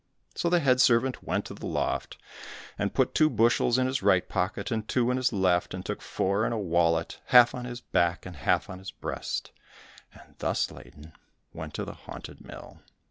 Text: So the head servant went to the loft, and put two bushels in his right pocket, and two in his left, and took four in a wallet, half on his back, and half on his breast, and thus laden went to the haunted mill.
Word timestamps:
So 0.33 0.49
the 0.49 0.61
head 0.61 0.81
servant 0.81 1.21
went 1.21 1.45
to 1.45 1.53
the 1.53 1.67
loft, 1.67 2.17
and 2.75 2.91
put 2.91 3.13
two 3.13 3.29
bushels 3.29 3.77
in 3.77 3.85
his 3.85 4.01
right 4.01 4.27
pocket, 4.27 4.71
and 4.71 4.87
two 4.87 5.11
in 5.11 5.17
his 5.17 5.31
left, 5.31 5.75
and 5.75 5.85
took 5.85 6.01
four 6.01 6.43
in 6.43 6.51
a 6.51 6.57
wallet, 6.57 7.19
half 7.25 7.53
on 7.53 7.65
his 7.65 7.81
back, 7.81 8.25
and 8.25 8.35
half 8.37 8.67
on 8.67 8.79
his 8.79 8.89
breast, 8.89 9.51
and 10.11 10.33
thus 10.39 10.71
laden 10.71 11.13
went 11.53 11.75
to 11.75 11.85
the 11.85 11.93
haunted 11.93 12.43
mill. 12.43 12.81